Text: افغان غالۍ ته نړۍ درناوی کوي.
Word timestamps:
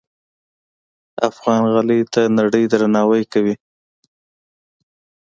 افغان 1.29 1.61
غالۍ 1.71 2.01
ته 2.13 2.21
نړۍ 2.39 2.63
درناوی 2.71 3.23
کوي. 3.33 3.55